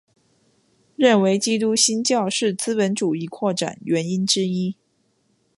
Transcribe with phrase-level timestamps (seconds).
[0.95, 4.75] 认为基督新教是资本主义扩展原因之一。